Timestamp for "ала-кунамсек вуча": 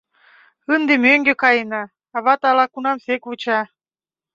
2.49-3.59